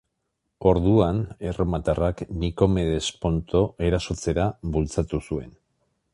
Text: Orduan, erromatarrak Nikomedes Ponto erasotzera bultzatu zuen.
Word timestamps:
Orduan, 0.69 1.19
erromatarrak 1.49 2.23
Nikomedes 2.45 3.05
Ponto 3.27 3.63
erasotzera 3.91 4.49
bultzatu 4.79 5.23
zuen. 5.29 5.55